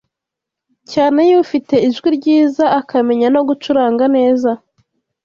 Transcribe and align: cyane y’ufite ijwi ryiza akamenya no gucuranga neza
cyane 0.91 1.21
y’ufite 1.29 1.75
ijwi 1.87 2.07
ryiza 2.17 2.65
akamenya 2.79 3.27
no 3.35 3.41
gucuranga 3.47 4.05
neza 4.15 4.49